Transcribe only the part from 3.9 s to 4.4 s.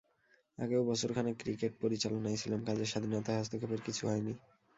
হয়নি।